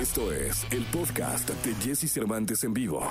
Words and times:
Esto 0.00 0.32
es 0.32 0.66
el 0.70 0.82
podcast 0.84 1.50
de 1.50 1.74
Jesse 1.74 2.10
Cervantes 2.10 2.64
en 2.64 2.72
vivo. 2.72 3.06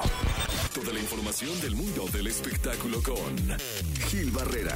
Toda 0.74 0.92
la 0.92 1.00
información 1.00 1.62
del 1.62 1.76
mundo 1.76 2.06
del 2.12 2.26
espectáculo 2.26 2.98
con 3.04 3.60
Gil 4.08 4.32
Barrera, 4.32 4.76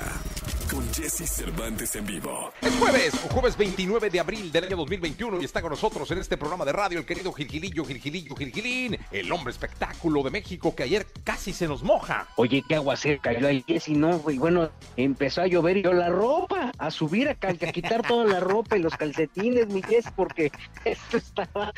con 0.69 0.87
Jesse 0.93 1.27
Cervantes 1.27 1.95
en 1.95 2.05
vivo. 2.05 2.51
Es 2.61 2.71
jueves, 2.75 3.19
jueves 3.31 3.57
29 3.57 4.11
de 4.11 4.19
abril 4.19 4.51
del 4.51 4.65
año 4.65 4.77
2021 4.77 5.41
y 5.41 5.45
está 5.45 5.63
con 5.63 5.71
nosotros 5.71 6.11
en 6.11 6.19
este 6.19 6.37
programa 6.37 6.65
de 6.65 6.73
radio 6.73 6.99
el 6.99 7.05
querido 7.05 7.33
Gilgilillo, 7.33 7.83
Gilgilillo, 7.83 8.35
Gilgilín, 8.35 8.95
el 9.11 9.31
hombre 9.31 9.51
espectáculo 9.51 10.21
de 10.21 10.29
México 10.29 10.75
que 10.75 10.83
ayer 10.83 11.07
casi 11.23 11.51
se 11.51 11.67
nos 11.67 11.81
moja. 11.81 12.27
Oye, 12.35 12.63
qué 12.69 12.75
aguacero 12.75 13.19
cayó 13.23 13.47
ahí, 13.47 13.65
y 13.67 13.93
no, 13.95 14.19
güey, 14.19 14.37
bueno, 14.37 14.69
empezó 14.97 15.41
a 15.41 15.47
llover 15.47 15.77
y 15.77 15.81
yo 15.81 15.93
la 15.93 16.09
ropa, 16.09 16.52
a 16.85 16.91
subir, 16.91 17.29
a, 17.29 17.35
quitar 17.35 18.01
toda 18.01 18.25
la 18.25 18.39
ropa 18.39 18.77
y 18.77 18.81
los 18.81 18.95
calcetines, 18.95 19.67
mi 19.67 19.81
porque 20.15 20.51
esto 20.85 21.17
estaba 21.17 21.71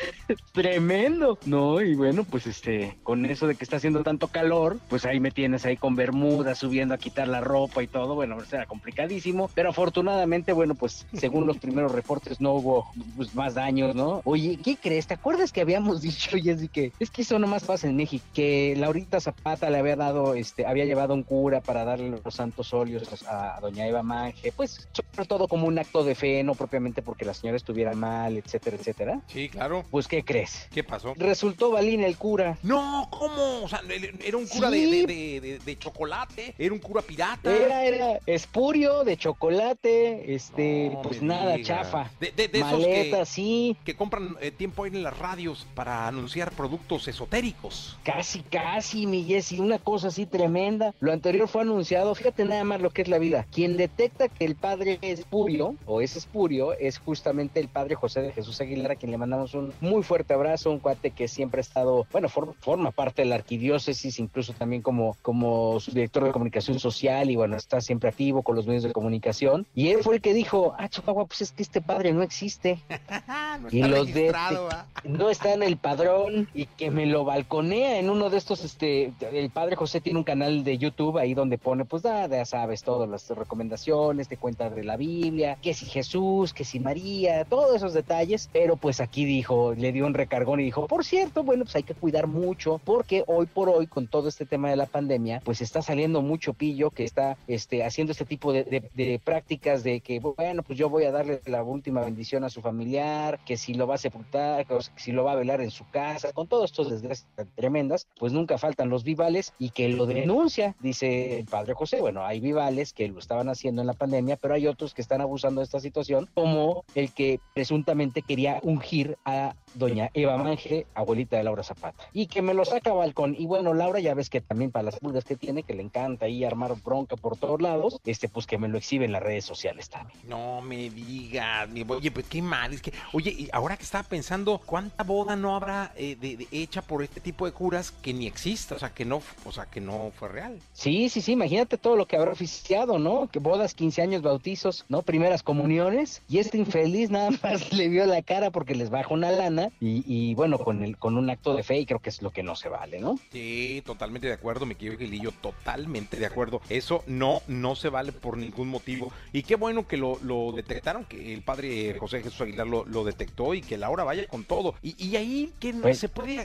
tremendo, 0.52 1.38
¿no? 1.44 1.80
Y 1.80 1.94
bueno, 1.94 2.24
pues 2.24 2.46
este, 2.46 2.96
con 3.02 3.24
eso 3.26 3.46
de 3.46 3.54
que 3.54 3.64
está 3.64 3.76
haciendo 3.76 4.02
tanto 4.02 4.28
calor, 4.28 4.78
pues 4.88 5.04
ahí 5.04 5.20
me 5.20 5.30
tienes 5.30 5.64
ahí 5.64 5.76
con 5.76 5.96
bermuda, 5.96 6.54
subiendo 6.54 6.94
a 6.94 6.98
quitar 6.98 7.28
la 7.28 7.40
ropa 7.40 7.82
y 7.82 7.86
todo, 7.86 8.14
bueno, 8.14 8.36
era 8.50 8.66
complicadísimo, 8.66 9.50
pero 9.54 9.70
afortunadamente, 9.70 10.52
bueno, 10.52 10.74
pues 10.74 11.06
según 11.12 11.46
los 11.46 11.58
primeros 11.58 11.92
reportes 11.92 12.40
no 12.40 12.52
hubo 12.52 12.86
pues, 13.16 13.34
más 13.34 13.54
daños, 13.54 13.94
¿no? 13.94 14.22
Oye, 14.24 14.58
¿qué 14.62 14.76
crees? 14.76 15.06
¿Te 15.06 15.14
acuerdas 15.14 15.52
que 15.52 15.60
habíamos 15.60 16.00
dicho, 16.02 16.36
Jessy, 16.36 16.68
que 16.68 16.92
es 16.98 17.10
que 17.10 17.22
eso 17.22 17.38
nomás 17.38 17.64
pasa 17.64 17.86
en 17.86 17.96
México, 17.96 18.24
que 18.34 18.74
Laurita 18.76 19.20
Zapata 19.20 19.70
le 19.70 19.78
había 19.78 19.96
dado, 19.96 20.34
este, 20.34 20.66
había 20.66 20.84
llevado 20.84 21.14
un 21.14 21.22
cura 21.22 21.60
para 21.60 21.84
darle 21.84 22.10
los 22.24 22.34
santos 22.34 22.72
óleos 22.72 23.24
a, 23.24 23.56
a 23.56 23.60
doña 23.60 23.86
Eva 23.86 24.02
Manje, 24.02 24.52
pues 24.52 24.88
sobre 24.96 25.26
todo 25.28 25.48
como 25.48 25.66
un 25.66 25.78
acto 25.78 26.04
de 26.04 26.14
fe, 26.14 26.42
no 26.42 26.54
propiamente 26.54 27.02
porque 27.02 27.24
la 27.24 27.34
señora 27.34 27.56
estuviera 27.56 27.92
mal, 27.94 28.36
etcétera, 28.36 28.76
etcétera. 28.76 29.20
Sí, 29.28 29.48
claro. 29.48 29.84
Pues, 29.90 30.08
¿qué 30.08 30.22
crees? 30.24 30.68
¿Qué 30.72 30.82
pasó? 30.84 31.14
Resultó 31.16 31.70
Balín 31.70 32.02
el 32.02 32.16
cura. 32.16 32.58
No, 32.62 33.08
¿cómo? 33.10 33.62
O 33.64 33.68
sea, 33.68 33.80
era 34.24 34.36
un 34.36 34.46
cura 34.46 34.70
Sí. 34.70 34.90
de, 34.90 35.06
de- 35.06 35.40
de- 35.40 35.58
de 35.58 35.78
chocolate, 35.78 36.54
era 36.58 36.72
un 36.72 36.80
cura 36.80 37.02
pirata. 37.02 37.54
Era, 37.54 37.84
era 37.84 38.18
espurio 38.26 39.04
de 39.04 39.16
chocolate, 39.16 40.34
este, 40.34 40.90
No 40.92 41.02
pues 41.02 41.22
nada, 41.22 41.60
chafa. 41.62 42.10
De, 42.20 42.30
de 42.32 42.44
esos 42.58 42.72
Maleta, 42.72 43.18
que, 43.20 43.26
sí, 43.26 43.76
que 43.84 43.94
compran 43.96 44.36
eh, 44.40 44.50
tiempo 44.50 44.84
ahí 44.84 44.90
en 44.92 45.02
las 45.02 45.16
radios 45.18 45.66
para 45.74 46.06
anunciar 46.06 46.52
productos 46.52 47.08
esotéricos. 47.08 47.98
casi, 48.04 48.40
casi, 48.42 49.06
mi 49.06 49.24
Jessy, 49.24 49.58
una 49.60 49.78
cosa 49.78 50.08
así 50.08 50.26
tremenda. 50.26 50.94
Lo 51.00 51.12
anterior 51.12 51.48
fue 51.48 51.62
anunciado, 51.62 52.14
fíjate 52.14 52.44
nada 52.44 52.64
más 52.64 52.80
lo 52.80 52.90
que 52.90 53.02
es 53.02 53.08
la 53.08 53.18
vida. 53.18 53.46
Quien 53.52 53.76
detecta 53.76 54.28
que 54.28 54.44
el 54.44 54.56
padre 54.56 54.75
es 54.82 55.20
espurio, 55.20 55.74
o 55.86 56.00
es 56.00 56.16
espurio, 56.16 56.72
es 56.78 56.98
justamente 56.98 57.60
el 57.60 57.68
padre 57.68 57.94
José 57.94 58.22
de 58.22 58.32
Jesús 58.32 58.60
Aguilar, 58.60 58.92
a 58.92 58.96
quien 58.96 59.10
le 59.10 59.18
mandamos 59.18 59.54
un 59.54 59.72
muy 59.80 60.02
fuerte 60.02 60.34
abrazo, 60.34 60.70
un 60.70 60.78
cuate 60.80 61.10
que 61.10 61.28
siempre 61.28 61.60
ha 61.60 61.62
estado, 61.62 62.06
bueno, 62.12 62.28
for- 62.28 62.54
forma 62.60 62.90
parte 62.90 63.22
de 63.22 63.28
la 63.28 63.36
arquidiócesis, 63.36 64.18
incluso 64.18 64.52
también 64.52 64.82
como, 64.82 65.16
como 65.22 65.80
su 65.80 65.90
director 65.92 66.24
de 66.24 66.32
comunicación 66.32 66.78
social, 66.78 67.30
y 67.30 67.36
bueno, 67.36 67.56
está 67.56 67.80
siempre 67.80 68.08
activo 68.10 68.42
con 68.42 68.56
los 68.56 68.66
medios 68.66 68.82
de 68.84 68.92
comunicación. 68.92 69.66
Y 69.74 69.88
él 69.88 70.02
fue 70.02 70.16
el 70.16 70.20
que 70.20 70.34
dijo, 70.34 70.74
ah, 70.78 70.88
Chihuahua, 70.88 71.26
pues 71.26 71.40
es 71.42 71.52
que 71.52 71.62
este 71.62 71.80
padre 71.80 72.12
no 72.12 72.22
existe. 72.22 72.78
no 73.58 73.68
Y 73.70 73.82
los 73.82 74.12
de- 74.12 74.30
¿ah? 74.34 74.86
no 75.04 75.30
está 75.30 75.52
en 75.54 75.62
el 75.62 75.76
padrón 75.76 76.48
y 76.54 76.66
que 76.66 76.90
me 76.90 77.06
lo 77.06 77.24
balconea 77.24 77.98
en 77.98 78.10
uno 78.10 78.30
de 78.30 78.38
estos, 78.38 78.64
este, 78.64 79.12
el 79.32 79.50
padre 79.50 79.76
José 79.76 80.00
tiene 80.00 80.18
un 80.18 80.24
canal 80.24 80.64
de 80.64 80.78
YouTube 80.78 81.18
ahí 81.18 81.34
donde 81.34 81.58
pone, 81.58 81.84
pues 81.84 82.02
ya, 82.02 82.26
ya 82.28 82.44
sabes, 82.44 82.82
todas 82.82 83.08
las 83.08 83.28
recomendaciones, 83.30 84.28
te 84.28 84.36
cuenta 84.36 84.70
de 84.70 84.84
la 84.84 84.96
Biblia, 84.96 85.58
que 85.62 85.74
si 85.74 85.86
Jesús, 85.86 86.52
que 86.52 86.64
si 86.64 86.80
María, 86.80 87.44
todos 87.44 87.74
esos 87.76 87.92
detalles, 87.94 88.48
pero 88.52 88.76
pues 88.76 89.00
aquí 89.00 89.24
dijo, 89.24 89.74
le 89.76 89.92
dio 89.92 90.06
un 90.06 90.14
recargón 90.14 90.60
y 90.60 90.64
dijo, 90.64 90.86
por 90.86 91.04
cierto, 91.04 91.42
bueno, 91.42 91.64
pues 91.64 91.76
hay 91.76 91.82
que 91.82 91.94
cuidar 91.94 92.26
mucho 92.26 92.80
porque 92.84 93.24
hoy 93.26 93.46
por 93.46 93.68
hoy 93.68 93.86
con 93.86 94.06
todo 94.06 94.28
este 94.28 94.46
tema 94.46 94.70
de 94.70 94.76
la 94.76 94.86
pandemia, 94.86 95.40
pues 95.44 95.60
está 95.60 95.82
saliendo 95.82 96.22
mucho 96.22 96.52
pillo 96.54 96.90
que 96.90 97.04
está, 97.04 97.36
este, 97.46 97.84
haciendo 97.84 98.12
este 98.12 98.24
tipo 98.24 98.52
de, 98.52 98.64
de- 98.64 98.90
de 98.94 99.20
prácticas 99.22 99.82
de 99.82 100.00
que, 100.00 100.20
bueno, 100.20 100.62
pues 100.62 100.78
yo 100.78 100.88
voy 100.90 101.04
a 101.04 101.12
darle 101.12 101.40
la 101.46 101.62
última 101.62 102.00
bendición 102.02 102.44
a 102.44 102.50
su 102.50 102.60
familiar, 102.60 103.38
que 103.46 103.56
si 103.56 103.72
lo 103.72 103.86
va 103.86 103.94
a 103.94 103.98
sepultar, 103.98 104.66
si 104.96 105.12
lo 105.12 105.24
va 105.24 105.32
a 105.32 105.36
velar 105.36 105.62
en 105.62 105.70
su 105.70 105.88
casa, 105.90 106.32
con 106.34 106.48
todos 106.48 106.66
estos 106.70 106.90
desgracias 106.90 107.28
tan 107.34 107.48
tremendas, 107.54 108.06
pues 108.18 108.32
nunca 108.32 108.58
faltan 108.58 108.90
los 108.90 109.04
vivales 109.04 109.54
y 109.58 109.70
que 109.70 109.88
lo 109.88 110.04
denuncia, 110.04 110.74
dice 110.80 111.38
el 111.38 111.46
padre 111.46 111.72
José. 111.74 112.00
Bueno, 112.00 112.26
hay 112.26 112.40
vivales 112.40 112.92
que 112.92 113.08
lo 113.08 113.18
estaban 113.20 113.48
haciendo 113.48 113.80
en 113.80 113.86
la 113.86 113.94
pandemia, 113.94 114.36
pero 114.36 114.54
hay 114.54 114.66
otros 114.66 114.92
que 114.92 115.00
están 115.00 115.20
abusando 115.22 115.60
de 115.60 115.64
esta 115.64 115.80
situación, 115.80 116.28
como 116.34 116.84
el 116.94 117.12
que 117.12 117.40
presuntamente 117.54 118.20
quería 118.22 118.58
ungir 118.62 119.16
a 119.24 119.54
doña 119.74 120.10
Eva 120.14 120.36
Manje, 120.38 120.86
abuelita 120.94 121.36
de 121.36 121.44
Laura 121.44 121.62
Zapata, 121.62 122.04
y 122.12 122.26
que 122.26 122.42
me 122.42 122.52
lo 122.54 122.64
saca 122.64 122.90
a 122.90 122.94
balcón. 122.94 123.36
Y 123.38 123.46
bueno, 123.46 123.74
Laura 123.74 124.00
ya 124.00 124.14
ves 124.14 124.28
que 124.28 124.40
también 124.40 124.70
para 124.72 124.84
las 124.84 124.98
pulgas 124.98 125.24
que 125.24 125.36
tiene, 125.36 125.62
que 125.62 125.74
le 125.74 125.82
encanta 125.82 126.26
ahí 126.26 126.44
armar 126.44 126.74
bronca 126.82 127.16
por 127.16 127.36
todos 127.36 127.62
lados, 127.62 128.00
este 128.04 128.28
pues 128.28 128.46
que 128.46 128.58
me 128.58 128.68
lo 128.68 128.78
exhibe 128.78 129.04
en 129.04 129.12
las 129.12 129.22
redes 129.22 129.44
sociales 129.44 129.88
también. 129.88 130.18
No 130.26 130.60
me 130.62 130.90
digas, 130.90 131.68
mi- 131.68 131.84
oye, 131.88 132.10
pues 132.10 132.26
qué 132.26 132.40
mal, 132.42 132.72
es 132.72 132.82
que, 132.82 132.92
oye, 133.12 133.34
y 133.38 133.48
ahora 133.52 133.76
que 133.76 133.82
estaba 133.84 134.04
pensando, 134.04 134.60
¿cuánta 134.64 135.04
boda 135.04 135.36
no 135.36 135.54
habrá 135.56 135.92
eh, 135.96 136.16
de- 136.20 136.36
de- 136.36 136.48
hecha 136.50 136.82
por 136.82 137.02
este 137.02 137.20
tipo 137.20 137.46
de 137.46 137.52
curas 137.52 137.90
que 137.90 138.12
ni 138.12 138.26
existe, 138.26 138.74
o 138.74 138.78
sea, 138.78 138.90
que 138.94 139.04
no, 139.04 139.22
o 139.44 139.52
sea, 139.52 139.66
que 139.66 139.80
no 139.80 140.12
fue 140.18 140.28
real? 140.28 140.58
Sí, 140.72 141.08
sí, 141.08 141.20
sí, 141.20 141.32
imagínate 141.32 141.78
todo 141.78 141.96
lo 141.96 142.06
que 142.06 142.16
habrá 142.16 142.32
oficiado, 142.32 142.98
¿no? 142.98 143.28
Que 143.28 143.38
bodas, 143.38 143.74
15 143.74 144.02
años, 144.02 144.22
bautizos, 144.22 144.84
¿no? 144.88 145.02
Primeras 145.02 145.42
comuniones. 145.42 146.22
Y 146.28 146.38
este 146.38 146.58
infeliz 146.58 147.10
nada 147.10 147.30
más 147.42 147.72
le 147.72 147.88
vio 147.88 148.06
la 148.06 148.22
cara 148.22 148.50
porque 148.50 148.74
les 148.74 148.90
bajó 148.90 149.14
una 149.14 149.30
lana 149.30 149.70
y, 149.80 150.02
y, 150.06 150.34
bueno, 150.34 150.58
con 150.58 150.82
el 150.82 150.96
con 150.96 151.16
un 151.18 151.30
acto 151.30 151.54
de 151.54 151.62
fe 151.62 151.78
y 151.80 151.86
creo 151.86 152.00
que 152.00 152.10
es 152.10 152.22
lo 152.22 152.30
que 152.30 152.42
no 152.42 152.56
se 152.56 152.68
vale, 152.68 152.98
¿no? 153.00 153.18
Sí, 153.32 153.82
totalmente 153.84 154.26
de 154.26 154.32
acuerdo, 154.34 154.66
mi 154.66 154.74
querido 154.74 154.98
Gilillo, 154.98 155.32
totalmente 155.32 156.16
de 156.16 156.26
acuerdo. 156.26 156.60
Eso 156.68 157.02
no, 157.06 157.42
no 157.48 157.74
se 157.76 157.88
vale 157.88 158.12
por 158.12 158.36
ningún 158.38 158.68
motivo. 158.68 159.12
Y 159.32 159.42
qué 159.42 159.56
bueno 159.56 159.86
que 159.86 159.96
lo, 159.96 160.18
lo 160.22 160.52
detectaron, 160.52 161.04
que 161.04 161.34
el 161.34 161.42
padre 161.42 161.96
José 161.98 162.22
Jesús 162.22 162.40
Aguilar 162.40 162.66
lo, 162.66 162.84
lo 162.84 163.04
detectó 163.04 163.25
y 163.54 163.60
que 163.60 163.76
Laura 163.76 164.04
vaya 164.04 164.26
con 164.26 164.44
todo. 164.44 164.74
Y, 164.82 164.94
y 165.04 165.16
ahí 165.16 165.52
que 165.58 165.72
no- 165.72 165.82
Pues- 165.82 165.98
se 165.98 166.08
puede 166.08 166.40
a- 166.40 166.44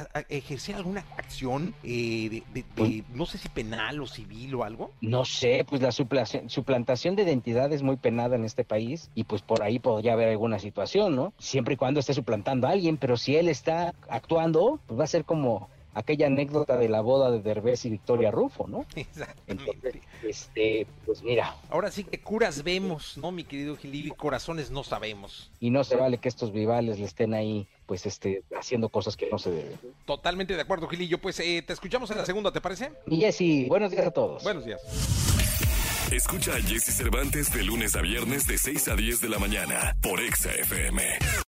a- 0.00 0.18
a- 0.18 0.24
ejercer 0.28 0.76
alguna 0.76 1.04
acción 1.18 1.74
eh, 1.82 2.28
de, 2.30 2.42
de- 2.52 2.62
de- 2.62 2.64
Pues- 2.74 2.90
no 3.10 3.26
sé 3.26 3.38
si 3.38 3.48
penal 3.48 4.00
o 4.00 4.06
civil 4.06 4.54
o 4.54 4.64
algo. 4.64 4.90
No 5.00 5.24
sé, 5.24 5.64
pues 5.68 5.82
la 5.82 5.92
suplantación, 5.92 6.48
suplantación 6.50 7.16
de 7.16 7.22
identidad 7.24 7.72
es 7.72 7.82
muy 7.82 7.96
penada 7.96 8.36
en 8.36 8.44
este 8.44 8.64
país 8.64 9.10
y 9.14 9.24
pues 9.24 9.42
por 9.42 9.62
ahí 9.62 9.78
podría 9.78 10.12
haber 10.14 10.28
alguna 10.28 10.58
situación, 10.58 11.14
¿no? 11.16 11.32
Siempre 11.38 11.74
y 11.74 11.76
cuando 11.76 12.00
esté 12.00 12.14
suplantando 12.14 12.66
a 12.66 12.70
alguien, 12.70 12.96
pero 12.96 13.16
si 13.16 13.36
él 13.36 13.48
está 13.48 13.94
actuando, 14.08 14.80
pues 14.86 14.98
va 15.00 15.04
a 15.04 15.08
ser 15.08 15.24
como 15.24 15.68
aquella 15.94 16.26
anécdota 16.26 16.76
de 16.76 16.88
la 16.88 17.00
boda 17.00 17.30
de 17.30 17.40
Derbez 17.40 17.84
y 17.84 17.90
Victoria 17.90 18.30
Rufo, 18.30 18.66
¿no? 18.66 18.84
Entonces, 18.94 19.06
Exactamente. 19.46 20.00
este, 20.22 20.86
pues 21.06 21.22
mira, 21.22 21.56
Ahora 21.70 21.90
sí 21.90 22.04
que 22.04 22.20
curas 22.20 22.62
vemos, 22.62 23.16
¿no, 23.16 23.30
mi 23.32 23.44
querido 23.44 23.76
Gilillo? 23.76 24.08
Y 24.08 24.16
corazones 24.16 24.70
no 24.70 24.84
sabemos. 24.84 25.50
y 25.60 25.70
no 25.70 25.84
se 25.84 25.96
vale 25.96 26.18
que 26.18 26.28
estos 26.28 26.52
vivales 26.52 26.98
le 26.98 27.04
estén 27.06 27.34
ahí, 27.34 27.66
pues 27.86 28.06
este, 28.06 28.42
haciendo 28.58 28.88
cosas 28.88 29.16
que 29.16 29.28
no 29.30 29.38
se 29.38 29.50
deben. 29.50 29.78
Totalmente 30.06 30.54
de 30.54 30.60
acuerdo, 30.62 30.88
Gilillo. 30.88 31.18
Pues 31.18 31.38
eh, 31.40 31.62
te 31.66 31.72
escuchamos 31.72 32.10
en 32.10 32.18
la 32.18 32.26
segunda, 32.26 32.50
¿te 32.52 32.60
parece? 32.60 32.92
Y 33.06 33.20
Jessy, 33.20 33.66
buenos 33.66 33.90
días 33.90 34.06
a 34.06 34.10
todos. 34.10 34.42
Buenos 34.42 34.64
días. 34.64 34.80
Escucha 36.12 36.52
a 36.54 36.60
Jesse 36.60 36.94
Cervantes 36.96 37.52
de 37.52 37.62
lunes 37.64 37.96
a 37.96 38.02
viernes 38.02 38.46
de 38.46 38.58
6 38.58 38.88
a 38.88 38.94
10 38.94 39.20
de 39.22 39.28
la 39.28 39.38
mañana 39.38 39.96
por 40.02 40.20
Exa 40.20 40.52
FM. 40.52 41.02